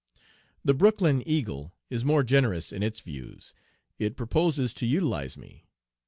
The 0.65 0.73
Brooklyn 0.73 1.21
Eagle 1.27 1.73
is 1.91 2.03
more 2.03 2.23
generous 2.23 2.71
in 2.71 2.81
its 2.81 3.01
views. 3.01 3.53
It 3.99 4.17
proposes 4.17 4.73
to 4.73 4.87
utilize 4.87 5.37
me. 5.37 5.67